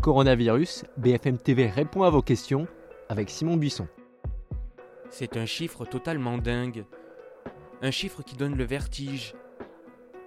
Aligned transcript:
Coronavirus, 0.00 0.84
BFM 0.96 1.36
TV 1.36 1.66
répond 1.66 2.04
à 2.04 2.10
vos 2.10 2.22
questions 2.22 2.66
avec 3.10 3.28
Simon 3.28 3.58
Buisson. 3.58 3.86
C'est 5.10 5.36
un 5.36 5.44
chiffre 5.44 5.84
totalement 5.84 6.38
dingue. 6.38 6.86
Un 7.82 7.90
chiffre 7.90 8.22
qui 8.22 8.34
donne 8.34 8.56
le 8.56 8.64
vertige. 8.64 9.34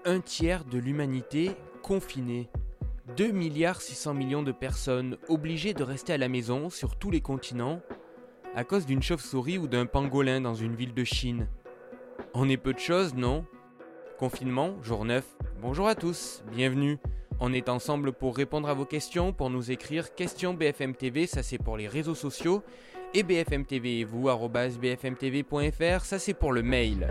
Un 0.05 0.19
tiers 0.19 0.63
de 0.63 0.77
l'humanité 0.77 1.55
confinée. 1.81 2.51
2 3.17 3.31
milliards 3.31 3.81
600 3.81 4.13
millions 4.13 4.43
de 4.43 4.51
personnes 4.51 5.17
obligées 5.27 5.73
de 5.73 5.83
rester 5.83 6.13
à 6.13 6.19
la 6.19 6.29
maison 6.29 6.69
sur 6.69 6.95
tous 6.95 7.09
les 7.09 7.21
continents 7.21 7.81
à 8.53 8.63
cause 8.63 8.85
d'une 8.85 9.01
chauve-souris 9.01 9.57
ou 9.57 9.67
d'un 9.67 9.87
pangolin 9.87 10.39
dans 10.39 10.53
une 10.53 10.75
ville 10.75 10.93
de 10.93 11.03
Chine. 11.03 11.47
On 12.35 12.47
est 12.47 12.57
peu 12.57 12.73
de 12.73 12.79
choses, 12.79 13.15
non? 13.15 13.43
Confinement, 14.19 14.75
jour 14.83 15.03
9. 15.03 15.25
Bonjour 15.63 15.87
à 15.87 15.95
tous, 15.95 16.43
bienvenue. 16.51 16.99
On 17.45 17.51
est 17.51 17.67
ensemble 17.67 18.13
pour 18.13 18.37
répondre 18.37 18.69
à 18.69 18.73
vos 18.73 18.85
questions, 18.85 19.33
pour 19.33 19.49
nous 19.49 19.69
écrire 19.69 20.15
questions 20.15 20.53
BFM 20.53 20.95
TV, 20.95 21.27
ça 21.27 21.43
c'est 21.43 21.57
pour 21.57 21.75
les 21.75 21.89
réseaux 21.89 22.15
sociaux, 22.15 22.63
et 23.13 23.21
BFM 23.21 23.65
TV 23.65 23.99
et 23.99 24.03
vous, 24.05 24.29
bfmtv.fr, 24.79 26.05
ça 26.05 26.19
c'est 26.19 26.33
pour 26.33 26.53
le 26.53 26.63
mail. 26.63 27.09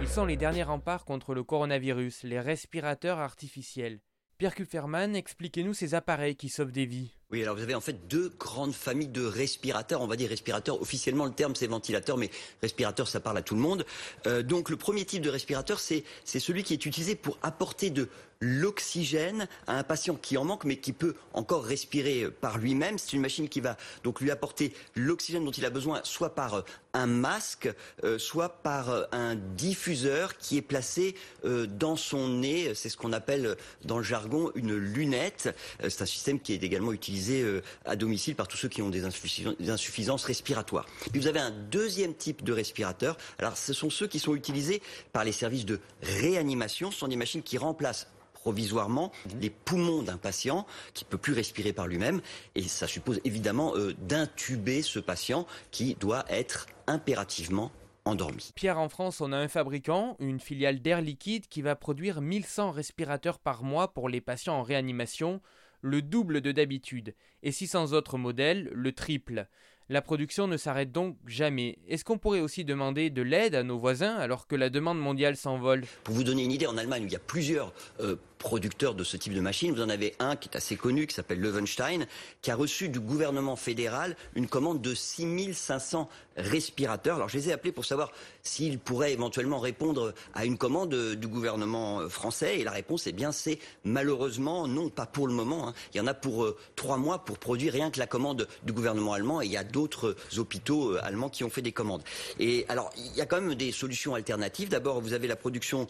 Ils 0.00 0.08
sont 0.08 0.24
les 0.24 0.36
derniers 0.36 0.64
remparts 0.64 1.04
contre 1.04 1.32
le 1.32 1.44
coronavirus, 1.44 2.24
les 2.24 2.40
respirateurs 2.40 3.20
artificiels. 3.20 4.00
Pierre 4.36 4.56
Kupferman, 4.56 5.14
expliquez-nous 5.14 5.74
ces 5.74 5.94
appareils 5.94 6.34
qui 6.34 6.48
sauvent 6.48 6.72
des 6.72 6.86
vies. 6.86 7.17
Oui, 7.30 7.42
alors 7.42 7.56
vous 7.56 7.62
avez 7.62 7.74
en 7.74 7.82
fait 7.82 8.08
deux 8.08 8.32
grandes 8.38 8.72
familles 8.72 9.08
de 9.08 9.22
respirateurs. 9.22 10.00
On 10.00 10.06
va 10.06 10.16
dire 10.16 10.30
respirateurs. 10.30 10.80
Officiellement, 10.80 11.26
le 11.26 11.32
terme 11.32 11.54
c'est 11.54 11.66
ventilateur, 11.66 12.16
mais 12.16 12.30
respirateur, 12.62 13.06
ça 13.06 13.20
parle 13.20 13.36
à 13.36 13.42
tout 13.42 13.54
le 13.54 13.60
monde. 13.60 13.84
Euh, 14.26 14.42
donc 14.42 14.70
le 14.70 14.78
premier 14.78 15.04
type 15.04 15.20
de 15.20 15.28
respirateur, 15.28 15.78
c'est 15.78 16.04
celui 16.24 16.62
qui 16.62 16.72
est 16.72 16.86
utilisé 16.86 17.16
pour 17.16 17.36
apporter 17.42 17.90
de 17.90 18.08
l'oxygène 18.40 19.46
à 19.66 19.78
un 19.78 19.82
patient 19.82 20.14
qui 20.14 20.38
en 20.38 20.44
manque 20.44 20.64
mais 20.64 20.76
qui 20.76 20.94
peut 20.94 21.16
encore 21.34 21.64
respirer 21.64 22.30
par 22.30 22.56
lui-même. 22.56 22.96
C'est 22.96 23.12
une 23.12 23.20
machine 23.20 23.50
qui 23.50 23.60
va 23.60 23.76
donc 24.04 24.22
lui 24.22 24.30
apporter 24.30 24.72
l'oxygène 24.94 25.44
dont 25.44 25.50
il 25.50 25.66
a 25.66 25.70
besoin 25.70 26.00
soit 26.04 26.34
par 26.34 26.54
euh, 26.54 26.62
un 26.94 27.06
masque, 27.06 27.70
euh, 28.04 28.18
soit 28.18 28.62
par 28.62 29.06
un 29.12 29.34
diffuseur 29.34 30.36
qui 30.38 30.56
est 30.56 30.62
placé 30.62 31.14
dans 31.44 31.96
son 31.96 32.28
nez. 32.28 32.74
C'est 32.74 32.88
ce 32.88 32.96
qu'on 32.96 33.12
appelle 33.12 33.56
dans 33.84 33.98
le 33.98 34.04
jargon 34.04 34.50
une 34.54 34.74
lunette. 34.74 35.54
C'est 35.80 36.02
un 36.02 36.06
système 36.06 36.40
qui 36.40 36.52
est 36.52 36.62
également 36.62 36.92
utilisé 36.92 37.42
euh, 37.42 37.62
à 37.84 37.96
domicile 37.96 38.34
par 38.34 38.48
tous 38.48 38.56
ceux 38.56 38.68
qui 38.68 38.82
ont 38.82 38.90
des, 38.90 39.04
insuffisances 39.04 40.24
respiratoires. 40.24 40.86
Puis 41.12 41.20
vous 41.20 41.26
avez 41.26 41.40
un 41.40 41.50
deuxième 41.50 42.14
type 42.14 42.44
de 42.44 42.52
respirateur. 42.52 43.16
Alors 43.38 43.56
ce 43.56 43.72
sont 43.72 43.90
ceux 43.90 44.06
qui 44.06 44.18
sont 44.18 44.34
utilisés 44.34 44.82
par 45.12 45.24
les 45.24 45.32
services 45.32 45.64
de 45.64 45.80
réanimation. 46.02 46.90
Ce 46.90 46.98
sont 46.98 47.08
des 47.08 47.16
machines 47.16 47.42
qui 47.42 47.58
remplacent 47.58 48.08
provisoirement 48.40 49.12
mhm. 49.26 49.40
les 49.40 49.50
poumons 49.50 50.02
d'un 50.02 50.16
patient 50.16 50.66
qui 50.94 51.04
ne 51.04 51.10
peut 51.10 51.18
plus 51.18 51.32
respirer 51.32 51.72
par 51.72 51.86
lui-même. 51.86 52.20
Et 52.54 52.62
ça 52.62 52.86
suppose 52.86 53.20
évidemment 53.24 53.76
euh, 53.76 53.94
d'intuber 54.00 54.82
ce 54.82 54.98
patient 54.98 55.46
qui 55.70 55.94
doit 55.94 56.24
être 56.28 56.66
impérativement 56.86 57.70
endormi. 58.04 58.52
Pierre, 58.54 58.78
en 58.78 58.88
France, 58.88 59.20
on 59.20 59.32
a 59.32 59.36
un 59.36 59.48
fabricant, 59.48 60.16
une 60.18 60.40
filiale 60.40 60.80
d'Air 60.80 61.02
Liquide, 61.02 61.46
qui 61.48 61.62
va 61.62 61.76
produire 61.76 62.20
1100 62.20 62.70
respirateurs 62.70 63.38
par 63.38 63.62
mois 63.62 63.92
pour 63.92 64.08
les 64.08 64.20
patients 64.20 64.54
en 64.54 64.62
réanimation 64.62 65.40
le 65.80 66.02
double 66.02 66.40
de 66.40 66.50
d'habitude, 66.50 67.14
et 67.42 67.52
600 67.52 67.92
autres 67.92 68.18
modèles, 68.18 68.68
le 68.72 68.92
triple. 68.92 69.46
La 69.90 70.02
production 70.02 70.46
ne 70.46 70.58
s'arrête 70.58 70.92
donc 70.92 71.16
jamais. 71.26 71.78
Est-ce 71.88 72.04
qu'on 72.04 72.18
pourrait 72.18 72.40
aussi 72.40 72.62
demander 72.66 73.08
de 73.08 73.22
l'aide 73.22 73.54
à 73.54 73.62
nos 73.62 73.78
voisins 73.78 74.16
alors 74.16 74.46
que 74.46 74.54
la 74.54 74.68
demande 74.68 74.98
mondiale 75.00 75.34
s'envole? 75.34 75.84
Pour 76.04 76.14
vous 76.14 76.24
donner 76.24 76.44
une 76.44 76.52
idée, 76.52 76.66
en 76.66 76.76
Allemagne, 76.76 77.04
il 77.06 77.12
y 77.12 77.16
a 77.16 77.20
plusieurs 77.20 77.72
euh, 78.00 78.16
producteurs 78.38 78.94
de 78.94 79.04
ce 79.04 79.16
type 79.16 79.34
de 79.34 79.40
machine. 79.40 79.74
Vous 79.74 79.82
en 79.82 79.88
avez 79.88 80.14
un 80.18 80.36
qui 80.36 80.48
est 80.48 80.56
assez 80.56 80.76
connu, 80.76 81.06
qui 81.06 81.14
s'appelle 81.14 81.40
Levenstein, 81.40 82.06
qui 82.40 82.50
a 82.50 82.56
reçu 82.56 82.88
du 82.88 83.00
gouvernement 83.00 83.56
fédéral 83.56 84.16
une 84.34 84.46
commande 84.46 84.80
de 84.80 84.94
6500 84.94 86.08
respirateurs. 86.36 87.16
Alors 87.16 87.28
je 87.28 87.36
les 87.36 87.48
ai 87.48 87.52
appelés 87.52 87.72
pour 87.72 87.84
savoir 87.84 88.12
s'ils 88.42 88.78
pourraient 88.78 89.12
éventuellement 89.12 89.58
répondre 89.58 90.14
à 90.34 90.44
une 90.44 90.56
commande 90.56 90.94
du 91.14 91.28
gouvernement 91.28 92.00
euh, 92.00 92.08
français. 92.08 92.60
Et 92.60 92.64
la 92.64 92.70
réponse 92.70 93.06
est 93.06 93.12
bien 93.12 93.32
c'est 93.32 93.58
malheureusement 93.84 94.68
non, 94.68 94.88
pas 94.88 95.06
pour 95.06 95.26
le 95.26 95.34
moment. 95.34 95.68
Hein. 95.68 95.74
Il 95.92 95.98
y 95.98 96.00
en 96.00 96.06
a 96.06 96.14
pour 96.14 96.44
euh, 96.44 96.56
trois 96.76 96.96
mois 96.96 97.24
pour 97.24 97.38
produire 97.38 97.72
rien 97.72 97.90
que 97.90 97.98
la 97.98 98.06
commande 98.06 98.48
du 98.62 98.72
gouvernement 98.72 99.12
allemand. 99.12 99.42
Et 99.42 99.46
il 99.46 99.52
y 99.52 99.56
a 99.56 99.64
d'autres 99.78 100.16
hôpitaux 100.36 100.92
euh, 100.92 101.00
allemands 101.04 101.30
qui 101.30 101.44
ont 101.44 101.50
fait 101.50 101.62
des 101.62 101.72
commandes. 101.72 102.02
Et 102.40 102.66
alors 102.68 102.90
il 102.96 103.14
y 103.16 103.20
a 103.20 103.26
quand 103.26 103.40
même 103.40 103.54
des 103.54 103.72
solutions 103.72 104.14
alternatives. 104.14 104.68
D'abord 104.68 105.00
vous 105.00 105.12
avez 105.12 105.28
la 105.28 105.36
production 105.36 105.86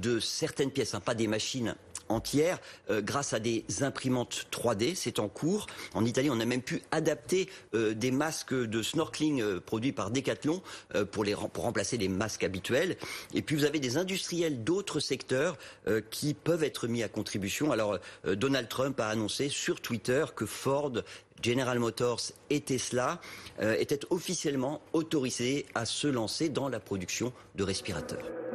de 0.00 0.20
certaines 0.20 0.70
pièces, 0.70 0.94
hein, 0.94 1.00
pas 1.00 1.14
des 1.14 1.26
machines 1.26 1.74
entières, 2.12 2.60
euh, 2.90 3.00
grâce 3.02 3.32
à 3.32 3.40
des 3.40 3.64
imprimantes 3.80 4.46
3D. 4.50 4.94
C'est 4.94 5.18
en 5.18 5.28
cours. 5.28 5.66
En 5.94 6.04
Italie, 6.04 6.30
on 6.30 6.40
a 6.40 6.44
même 6.44 6.62
pu 6.62 6.82
adapter 6.90 7.48
euh, 7.74 7.94
des 7.94 8.10
masques 8.10 8.54
de 8.54 8.82
snorkeling 8.82 9.40
euh, 9.40 9.60
produits 9.60 9.92
par 9.92 10.10
Decathlon 10.10 10.62
pour, 11.10 11.24
les, 11.24 11.34
pour 11.34 11.64
remplacer 11.64 11.96
les 11.96 12.08
masques 12.08 12.44
habituels. 12.44 12.96
Et 13.34 13.42
puis, 13.42 13.56
vous 13.56 13.64
avez 13.64 13.80
des 13.80 13.96
industriels 13.96 14.64
d'autres 14.64 15.00
secteurs 15.00 15.56
qui 16.10 16.34
peuvent 16.34 16.62
être 16.62 16.86
mis 16.86 17.02
à 17.02 17.08
contribution. 17.08 17.72
Alors, 17.72 17.98
Donald 18.24 18.68
Trump 18.68 18.98
a 19.00 19.08
annoncé 19.08 19.48
sur 19.48 19.80
Twitter 19.80 20.24
que 20.34 20.46
Ford 20.46 20.92
General 21.42 21.78
Motors 21.78 22.20
et 22.50 22.60
Tesla 22.60 23.20
étaient 23.60 24.00
officiellement 24.10 24.82
autorisés 24.92 25.66
à 25.74 25.86
se 25.86 26.06
lancer 26.06 26.48
dans 26.48 26.68
la 26.68 26.80
production 26.80 27.32
de 27.54 27.64
respirateurs. 27.64 28.51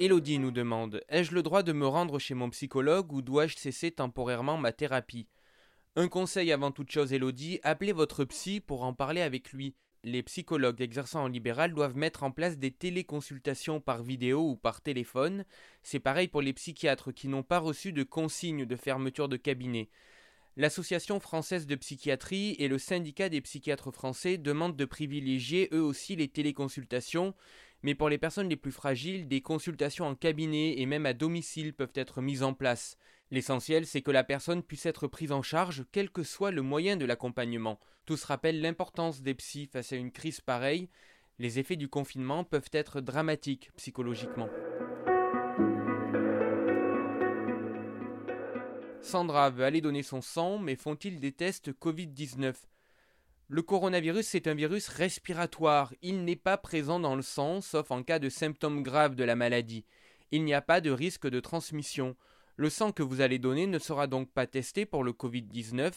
Elodie 0.00 0.38
nous 0.38 0.50
demande 0.50 1.02
Ai-je 1.10 1.34
le 1.34 1.42
droit 1.42 1.62
de 1.62 1.74
me 1.74 1.86
rendre 1.86 2.18
chez 2.18 2.32
mon 2.32 2.48
psychologue 2.48 3.12
ou 3.12 3.20
dois-je 3.20 3.58
cesser 3.58 3.90
temporairement 3.90 4.56
ma 4.56 4.72
thérapie? 4.72 5.28
Un 5.94 6.08
conseil 6.08 6.52
avant 6.52 6.70
toute 6.70 6.90
chose, 6.90 7.12
Elodie 7.12 7.60
appelez 7.64 7.92
votre 7.92 8.24
psy 8.24 8.60
pour 8.60 8.84
en 8.84 8.94
parler 8.94 9.20
avec 9.20 9.52
lui. 9.52 9.74
Les 10.02 10.22
psychologues 10.22 10.80
exerçant 10.80 11.24
en 11.24 11.26
libéral 11.26 11.74
doivent 11.74 11.98
mettre 11.98 12.22
en 12.22 12.30
place 12.30 12.56
des 12.56 12.70
téléconsultations 12.70 13.78
par 13.78 14.02
vidéo 14.02 14.40
ou 14.48 14.56
par 14.56 14.80
téléphone. 14.80 15.44
C'est 15.82 16.00
pareil 16.00 16.28
pour 16.28 16.40
les 16.40 16.54
psychiatres 16.54 17.12
qui 17.12 17.28
n'ont 17.28 17.42
pas 17.42 17.58
reçu 17.58 17.92
de 17.92 18.02
consigne 18.02 18.64
de 18.64 18.76
fermeture 18.76 19.28
de 19.28 19.36
cabinet. 19.36 19.90
L'Association 20.56 21.20
française 21.20 21.66
de 21.66 21.74
psychiatrie 21.74 22.56
et 22.58 22.68
le 22.68 22.78
syndicat 22.78 23.28
des 23.28 23.40
psychiatres 23.40 23.92
français 23.92 24.38
demandent 24.38 24.76
de 24.76 24.84
privilégier 24.84 25.68
eux 25.72 25.82
aussi 25.82 26.16
les 26.16 26.28
téléconsultations 26.28 27.34
mais 27.82 27.94
pour 27.94 28.08
les 28.08 28.18
personnes 28.18 28.48
les 28.48 28.56
plus 28.56 28.72
fragiles, 28.72 29.28
des 29.28 29.40
consultations 29.40 30.06
en 30.06 30.14
cabinet 30.14 30.78
et 30.78 30.86
même 30.86 31.06
à 31.06 31.12
domicile 31.12 31.72
peuvent 31.72 31.92
être 31.94 32.20
mises 32.20 32.42
en 32.42 32.54
place. 32.54 32.96
L'essentiel, 33.30 33.86
c'est 33.86 34.02
que 34.02 34.10
la 34.10 34.24
personne 34.24 34.62
puisse 34.62 34.86
être 34.86 35.06
prise 35.06 35.32
en 35.32 35.42
charge, 35.42 35.84
quel 35.92 36.10
que 36.10 36.22
soit 36.22 36.50
le 36.50 36.62
moyen 36.62 36.96
de 36.96 37.04
l'accompagnement. 37.04 37.78
Tous 38.04 38.24
rappellent 38.24 38.60
l'importance 38.60 39.22
des 39.22 39.34
psys 39.34 39.66
face 39.66 39.92
à 39.92 39.96
une 39.96 40.10
crise 40.10 40.40
pareille. 40.40 40.88
Les 41.38 41.58
effets 41.58 41.76
du 41.76 41.88
confinement 41.88 42.44
peuvent 42.44 42.70
être 42.72 43.00
dramatiques 43.00 43.70
psychologiquement. 43.76 44.48
Sandra 49.00 49.50
veut 49.50 49.64
aller 49.64 49.80
donner 49.80 50.02
son 50.02 50.20
sang, 50.20 50.58
mais 50.58 50.76
font-ils 50.76 51.20
des 51.20 51.32
tests 51.32 51.72
Covid-19 51.72 52.54
le 53.52 53.62
coronavirus, 53.62 54.28
c'est 54.28 54.46
un 54.46 54.54
virus 54.54 54.86
respiratoire. 54.86 55.92
Il 56.02 56.24
n'est 56.24 56.36
pas 56.36 56.56
présent 56.56 57.00
dans 57.00 57.16
le 57.16 57.22
sang, 57.22 57.60
sauf 57.60 57.90
en 57.90 58.04
cas 58.04 58.20
de 58.20 58.28
symptômes 58.28 58.84
graves 58.84 59.16
de 59.16 59.24
la 59.24 59.34
maladie. 59.34 59.84
Il 60.30 60.44
n'y 60.44 60.54
a 60.54 60.62
pas 60.62 60.80
de 60.80 60.92
risque 60.92 61.28
de 61.28 61.40
transmission. 61.40 62.14
Le 62.54 62.70
sang 62.70 62.92
que 62.92 63.02
vous 63.02 63.20
allez 63.20 63.40
donner 63.40 63.66
ne 63.66 63.80
sera 63.80 64.06
donc 64.06 64.30
pas 64.30 64.46
testé 64.46 64.86
pour 64.86 65.02
le 65.02 65.10
Covid-19. 65.10 65.94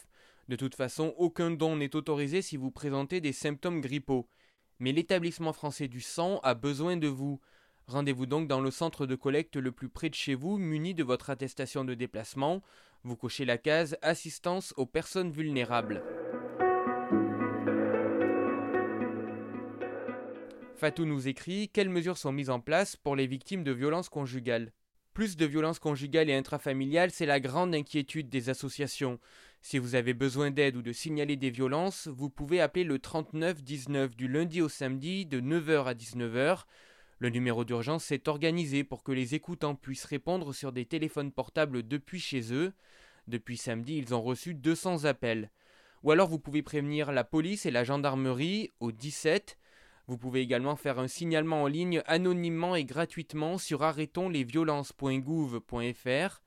De 0.47 0.55
toute 0.55 0.73
façon, 0.73 1.13
aucun 1.15 1.51
don 1.51 1.75
n'est 1.75 1.95
autorisé 1.95 2.41
si 2.41 2.57
vous 2.57 2.71
présentez 2.71 3.21
des 3.21 3.33
symptômes 3.33 3.81
grippaux. 3.81 4.27
Mais 4.79 4.91
l'établissement 4.91 5.53
français 5.53 5.87
du 5.87 6.01
sang 6.01 6.39
a 6.41 6.55
besoin 6.55 6.97
de 6.97 7.07
vous. 7.07 7.39
Rendez-vous 7.85 8.25
donc 8.25 8.47
dans 8.47 8.61
le 8.61 8.71
centre 8.71 9.05
de 9.05 9.13
collecte 9.13 9.57
le 9.57 9.71
plus 9.71 9.89
près 9.89 10.09
de 10.09 10.15
chez 10.15 10.33
vous, 10.33 10.57
muni 10.57 10.95
de 10.95 11.03
votre 11.03 11.29
attestation 11.29 11.85
de 11.85 11.93
déplacement. 11.93 12.63
Vous 13.03 13.15
cochez 13.15 13.45
la 13.45 13.59
case 13.59 13.95
Assistance 14.01 14.73
aux 14.75 14.87
personnes 14.87 15.29
vulnérables. 15.29 16.01
Fatou 20.75 21.05
nous 21.05 21.27
écrit 21.27 21.69
Quelles 21.69 21.89
mesures 21.89 22.17
sont 22.17 22.31
mises 22.31 22.49
en 22.49 22.59
place 22.59 22.95
pour 22.95 23.15
les 23.15 23.27
victimes 23.27 23.63
de 23.63 23.71
violences 23.71 24.09
conjugales? 24.09 24.73
Plus 25.13 25.37
de 25.37 25.45
violences 25.45 25.79
conjugales 25.79 26.29
et 26.29 26.35
intrafamiliales, 26.35 27.11
c'est 27.11 27.27
la 27.27 27.39
grande 27.39 27.75
inquiétude 27.75 28.29
des 28.29 28.49
associations. 28.49 29.19
Si 29.61 29.77
vous 29.77 29.95
avez 29.95 30.13
besoin 30.13 30.49
d'aide 30.49 30.75
ou 30.75 30.81
de 30.81 30.91
signaler 30.91 31.37
des 31.37 31.51
violences, 31.51 32.07
vous 32.07 32.29
pouvez 32.29 32.59
appeler 32.59 32.83
le 32.83 32.97
39 32.97 33.63
19 33.63 34.15
du 34.15 34.27
lundi 34.27 34.61
au 34.61 34.69
samedi 34.69 35.25
de 35.25 35.39
9h 35.39 35.85
à 35.85 35.93
19h. 35.93 36.63
Le 37.19 37.29
numéro 37.29 37.63
d'urgence 37.63 38.11
est 38.11 38.27
organisé 38.27 38.83
pour 38.83 39.03
que 39.03 39.11
les 39.11 39.35
écoutants 39.35 39.75
puissent 39.75 40.05
répondre 40.05 40.53
sur 40.53 40.71
des 40.71 40.85
téléphones 40.85 41.31
portables 41.31 41.87
depuis 41.87 42.19
chez 42.19 42.51
eux. 42.51 42.73
Depuis 43.27 43.57
samedi, 43.57 43.97
ils 43.97 44.13
ont 44.13 44.21
reçu 44.21 44.55
200 44.55 45.05
appels. 45.05 45.51
Ou 46.01 46.11
alors 46.11 46.27
vous 46.27 46.39
pouvez 46.39 46.63
prévenir 46.63 47.11
la 47.11 47.23
police 47.23 47.65
et 47.65 47.71
la 47.71 47.83
gendarmerie 47.83 48.71
au 48.79 48.91
17 48.91 49.57
Vous 50.07 50.17
pouvez 50.17 50.41
également 50.41 50.75
faire 50.75 50.99
un 50.99 51.07
signalement 51.07 51.63
en 51.63 51.67
ligne 51.67 52.03
anonymement 52.07 52.75
et 52.75 52.83
gratuitement 52.83 53.57
sur 53.57 53.83
arrêtonslesviolences.gouv.fr. 53.83 56.41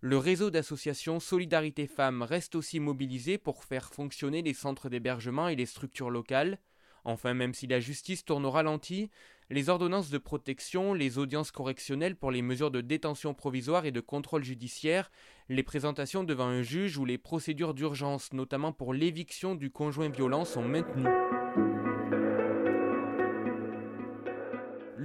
Le 0.00 0.16
réseau 0.16 0.50
d'associations 0.50 1.20
Solidarité 1.20 1.86
Femmes 1.86 2.22
reste 2.22 2.54
aussi 2.54 2.80
mobilisé 2.80 3.38
pour 3.38 3.64
faire 3.64 3.92
fonctionner 3.92 4.42
les 4.42 4.54
centres 4.54 4.88
d'hébergement 4.88 5.48
et 5.48 5.56
les 5.56 5.66
structures 5.66 6.10
locales. 6.10 6.58
Enfin, 7.04 7.34
même 7.34 7.54
si 7.54 7.66
la 7.66 7.80
justice 7.80 8.24
tourne 8.24 8.44
au 8.44 8.50
ralenti, 8.50 9.10
les 9.50 9.70
ordonnances 9.70 10.10
de 10.10 10.18
protection, 10.18 10.92
les 10.92 11.18
audiences 11.18 11.52
correctionnelles 11.52 12.16
pour 12.16 12.30
les 12.30 12.42
mesures 12.42 12.70
de 12.70 12.80
détention 12.80 13.32
provisoire 13.32 13.86
et 13.86 13.92
de 13.92 14.00
contrôle 14.00 14.44
judiciaire, 14.44 15.10
les 15.48 15.62
présentations 15.62 16.22
devant 16.22 16.46
un 16.46 16.62
juge 16.62 16.98
ou 16.98 17.04
les 17.04 17.18
procédures 17.18 17.74
d'urgence, 17.74 18.32
notamment 18.32 18.72
pour 18.72 18.92
l'éviction 18.92 19.54
du 19.54 19.70
conjoint 19.70 20.10
violent, 20.10 20.44
sont 20.44 20.64
maintenues. 20.64 21.37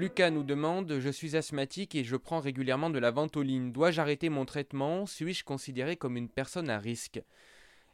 Lucas 0.03 0.31
nous 0.31 0.43
demande 0.43 0.99
Je 0.99 1.09
suis 1.09 1.37
asthmatique 1.37 1.95
et 1.95 2.03
je 2.03 2.17
prends 2.17 2.41
régulièrement 2.41 2.89
de 2.89 2.99
la 2.99 3.09
ventoline. 3.09 3.71
Dois-je 3.71 4.01
arrêter 4.01 4.27
mon 4.27 4.43
traitement? 4.43 5.05
Suis-je 5.05 5.45
considéré 5.45 5.95
comme 5.95 6.17
une 6.17 6.27
personne 6.27 6.69
à 6.69 6.77
risque? 6.77 7.21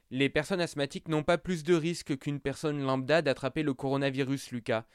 Les 0.10 0.28
personnes 0.28 0.60
asthmatiques 0.60 1.08
n'ont 1.08 1.22
pas 1.22 1.38
plus 1.38 1.64
de 1.64 1.76
risque 1.76 2.18
qu'une 2.18 2.40
personne 2.40 2.82
lambda 2.82 3.22
d'attraper 3.22 3.62
le 3.62 3.76
coronavirus, 3.76 4.50
Lucas. 4.50 4.88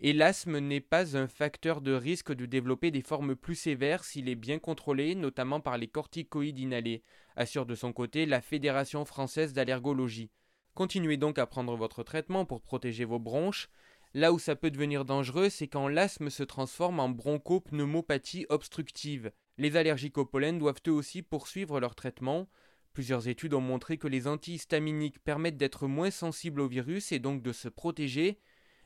Et 0.00 0.14
l'asthme 0.14 0.56
n'est 0.56 0.80
pas 0.80 1.14
un 1.14 1.26
facteur 1.26 1.82
de 1.82 1.92
risque 1.92 2.32
de 2.32 2.46
développer 2.46 2.90
des 2.90 3.02
formes 3.02 3.36
plus 3.36 3.56
sévères 3.56 4.02
s'il 4.02 4.26
est 4.30 4.34
bien 4.34 4.58
contrôlé, 4.58 5.14
notamment 5.14 5.60
par 5.60 5.76
les 5.76 5.88
corticoïdes 5.88 6.58
inhalés, 6.58 7.02
assure 7.36 7.66
de 7.66 7.74
son 7.74 7.92
côté 7.92 8.24
la 8.24 8.40
Fédération 8.40 9.04
française 9.04 9.52
d'allergologie. 9.52 10.30
Continuez 10.72 11.18
donc 11.18 11.38
à 11.38 11.44
prendre 11.44 11.76
votre 11.76 12.02
traitement 12.02 12.46
pour 12.46 12.62
protéger 12.62 13.04
vos 13.04 13.18
bronches. 13.18 13.68
Là 14.16 14.32
où 14.32 14.38
ça 14.38 14.56
peut 14.56 14.70
devenir 14.70 15.04
dangereux, 15.04 15.50
c'est 15.50 15.68
quand 15.68 15.88
l'asthme 15.88 16.30
se 16.30 16.42
transforme 16.42 17.00
en 17.00 17.10
bronchopneumopathie 17.10 18.46
obstructive. 18.48 19.30
Les 19.58 19.76
allergiques 19.76 20.16
au 20.16 20.24
pollen 20.24 20.58
doivent 20.58 20.80
eux 20.88 20.92
aussi 20.92 21.20
poursuivre 21.20 21.80
leur 21.80 21.94
traitement. 21.94 22.48
Plusieurs 22.94 23.28
études 23.28 23.52
ont 23.52 23.60
montré 23.60 23.98
que 23.98 24.08
les 24.08 24.26
antihistaminiques 24.26 25.22
permettent 25.22 25.58
d'être 25.58 25.86
moins 25.86 26.10
sensibles 26.10 26.62
au 26.62 26.66
virus 26.66 27.12
et 27.12 27.18
donc 27.18 27.42
de 27.42 27.52
se 27.52 27.68
protéger, 27.68 28.40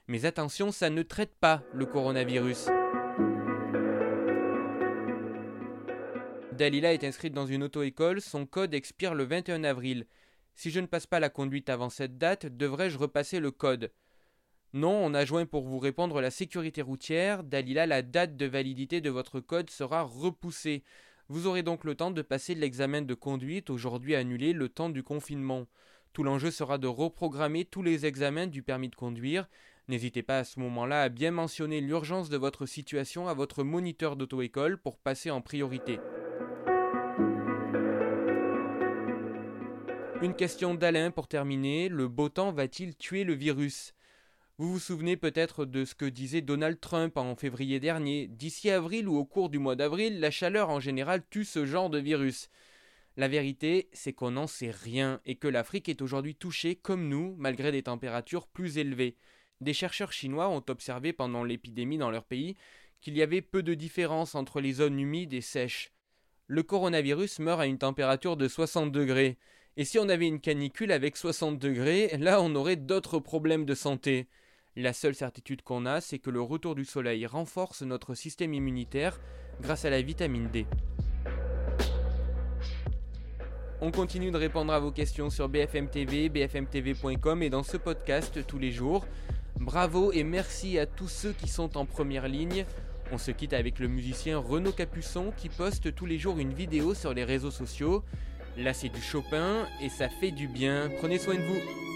mais 0.09 0.25
attention, 0.25 0.73
ça 0.73 0.91
ne 0.91 1.03
traite 1.05 1.37
pas 1.37 1.63
le 1.73 1.87
coronavirus. 1.87 2.67
Dalila 6.55 6.93
est 6.93 7.05
inscrite 7.05 7.35
dans 7.35 7.47
une 7.47 7.63
auto-école, 7.63 8.21
son 8.21 8.47
code 8.47 8.75
expire 8.75 9.15
le 9.15 9.23
21 9.23 9.63
avril. 9.63 10.09
Si 10.57 10.73
je 10.73 10.81
ne 10.81 10.87
passe 10.87 11.07
pas 11.07 11.21
la 11.21 11.31
conduite 11.31 11.69
avant 11.69 11.89
cette 11.89 12.19
date, 12.19 12.47
devrais-je 12.47 12.99
repasser 12.99 13.39
le 13.39 13.53
code? 13.53 13.93
Non, 14.73 15.05
on 15.05 15.15
a 15.15 15.25
joint 15.25 15.47
pour 15.47 15.65
vous 15.65 15.81
répondre 15.81 16.21
la 16.21 16.31
sécurité 16.31 16.81
routière. 16.81 17.43
Dalila, 17.43 17.87
la 17.87 18.03
date 18.03 18.37
de 18.37 18.47
validité 18.47 19.01
de 19.01 19.11
votre 19.11 19.41
code 19.41 19.69
sera 19.69 20.03
repoussée. 20.03 20.85
Vous 21.29 21.49
aurez 21.49 21.65
donc 21.65 21.83
le 21.83 21.97
temps 21.97 22.13
de 22.13 22.23
passer 22.23 22.55
l'examen 22.55 23.03
de 23.03 23.15
conduite, 23.15 23.69
aujourd'hui 23.69 24.15
annulé 24.15 24.53
le 24.53 24.69
temps 24.69 24.89
du 24.89 25.03
confinement. 25.03 25.67
Tout 26.13 26.23
l'enjeu 26.23 26.53
sera 26.53 26.79
de 26.79 26.87
reprogrammer 26.87 27.65
tous 27.65 27.83
les 27.83 28.07
examens 28.07 28.47
du 28.47 28.63
permis 28.63 28.89
de 28.89 28.95
conduire. 28.95 29.49
N'hésitez 29.89 30.23
pas 30.23 30.39
à 30.39 30.45
ce 30.45 30.61
moment-là 30.61 31.03
à 31.03 31.09
bien 31.09 31.33
mentionner 31.33 31.81
l'urgence 31.81 32.29
de 32.29 32.37
votre 32.37 32.65
situation 32.65 33.27
à 33.27 33.35
votre 33.35 33.65
moniteur 33.65 34.15
d'auto-école 34.15 34.79
pour 34.79 34.99
passer 34.99 35.33
en 35.33 35.41
priorité. 35.41 35.99
Une 40.23 40.37
question 40.37 40.75
d'Alain 40.75 41.11
pour 41.11 41.27
terminer. 41.27 41.89
Le 41.89 42.07
beau 42.07 42.29
temps 42.29 42.53
va-t-il 42.53 42.95
tuer 42.95 43.25
le 43.25 43.35
virus? 43.35 43.95
Vous 44.61 44.73
vous 44.73 44.79
souvenez 44.79 45.17
peut-être 45.17 45.65
de 45.65 45.87
ce 45.87 45.95
que 45.95 46.05
disait 46.05 46.43
Donald 46.43 46.79
Trump 46.79 47.17
en 47.17 47.35
février 47.35 47.81
dernier. 47.81 48.27
D'ici 48.27 48.69
avril 48.69 49.09
ou 49.09 49.17
au 49.17 49.25
cours 49.25 49.49
du 49.49 49.59
mois 49.59 49.75
d'avril, 49.75 50.21
la 50.21 50.31
chaleur 50.31 50.69
en 50.69 50.81
général 50.81 51.23
tue 51.31 51.47
ce 51.47 51.65
genre 51.65 51.89
de 51.89 51.99
virus. 51.99 52.51
La 53.17 53.27
vérité, 53.27 53.89
c'est 53.95 54.13
qu'on 54.13 54.33
n'en 54.33 54.47
sait 54.47 54.71
rien 54.71 55.23
et 55.25 55.37
que 55.37 55.49
l'Afrique 55.49 55.89
est 55.89 56.03
aujourd'hui 56.03 56.35
touchée 56.35 56.75
comme 56.77 57.09
nous, 57.09 57.35
malgré 57.39 57.73
des 57.73 57.85
températures 57.85 58.47
plus 58.47 58.77
élevées. 58.77 59.17
Des 59.63 59.73
chercheurs 59.73 60.13
chinois 60.13 60.51
ont 60.51 60.63
observé 60.69 61.15
pendant 61.15 61.43
l'épidémie 61.43 61.97
dans 61.97 62.11
leur 62.11 62.27
pays 62.27 62.55
qu'il 63.01 63.17
y 63.17 63.23
avait 63.23 63.41
peu 63.41 63.63
de 63.63 63.73
différence 63.73 64.35
entre 64.35 64.61
les 64.61 64.75
zones 64.75 65.01
humides 65.01 65.33
et 65.33 65.41
sèches. 65.41 65.91
Le 66.49 66.63
coronavirus 66.63 67.39
meurt 67.39 67.63
à 67.63 67.67
une 67.67 67.79
température 67.79 68.37
de 68.37 68.47
60 68.47 68.93
degrés. 68.93 69.39
Et 69.79 69.87
si 69.87 69.99
on 69.99 70.11
avait 70.11 70.29
une 70.29 70.39
canicule 70.43 70.93
avec 70.93 71.17
60 71.17 71.59
degrés, 71.59 72.15
là 72.19 72.43
on 72.43 72.55
aurait 72.55 72.77
d'autres 72.77 73.21
problèmes 73.21 73.65
de 73.65 73.75
santé. 73.75 74.29
La 74.77 74.93
seule 74.93 75.17
certitude 75.17 75.63
qu'on 75.63 75.85
a, 75.85 76.01
c'est 76.01 76.21
que 76.21 76.31
le 76.31 76.41
retour 76.41 76.77
du 76.77 76.85
soleil 76.85 77.27
renforce 77.27 77.83
notre 77.83 78.15
système 78.15 78.55
immunitaire 78.55 79.19
grâce 79.61 79.85
à 79.85 79.91
la 79.91 80.01
vitamine 80.01 80.49
D. 80.49 80.65
On 83.81 83.91
continue 83.91 84.31
de 84.31 84.37
répondre 84.37 84.73
à 84.73 84.79
vos 84.79 84.93
questions 84.93 85.29
sur 85.29 85.49
BFM 85.49 85.89
TV, 85.89 86.29
bfmtv.com 86.29 87.43
et 87.43 87.51
dans 87.51 87.65
ce 87.65 87.79
podcast 87.79 88.47
tous 88.47 88.59
les 88.59 88.71
jours. 88.71 89.07
Bravo 89.59 90.13
et 90.13 90.23
merci 90.23 90.79
à 90.79 90.87
tous 90.87 91.09
ceux 91.09 91.33
qui 91.33 91.49
sont 91.49 91.77
en 91.77 91.85
première 91.85 92.29
ligne. 92.29 92.65
On 93.11 93.19
se 93.19 93.33
quitte 93.33 93.55
avec 93.55 93.81
le 93.81 93.89
musicien 93.89 94.39
Renaud 94.39 94.73
Capuçon 94.73 95.33
qui 95.37 95.49
poste 95.49 95.95
tous 95.95 96.07
les 96.07 96.19
jours 96.19 96.39
une 96.39 96.55
vidéo 96.55 96.95
sur 96.95 97.13
les 97.13 97.25
réseaux 97.25 97.51
sociaux. 97.51 98.05
Là 98.57 98.73
c'est 98.73 98.89
du 98.89 99.01
Chopin 99.03 99.67
et 99.83 99.89
ça 99.89 100.09
fait 100.09 100.31
du 100.31 100.47
bien. 100.47 100.91
Prenez 100.99 101.19
soin 101.19 101.35
de 101.35 101.43
vous. 101.43 101.90